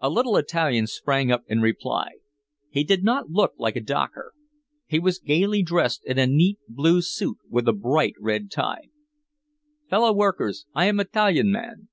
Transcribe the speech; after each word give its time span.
A 0.00 0.10
little 0.10 0.36
Italian 0.36 0.88
sprang 0.88 1.30
up 1.30 1.44
in 1.46 1.60
reply. 1.60 2.14
He 2.68 2.82
did 2.82 3.04
not 3.04 3.30
look 3.30 3.52
like 3.58 3.76
a 3.76 3.80
docker. 3.80 4.32
He 4.88 4.98
was 4.98 5.20
gaily 5.20 5.62
dressed 5.62 6.04
in 6.04 6.18
a 6.18 6.26
neat 6.26 6.58
blue 6.68 7.00
suit 7.00 7.38
with 7.48 7.68
a 7.68 7.72
bright 7.72 8.14
red 8.18 8.50
tie: 8.50 8.88
"Fellow 9.88 10.12
workers 10.12 10.66
I 10.74 10.86
am 10.86 10.98
Italian 10.98 11.52
man! 11.52 11.86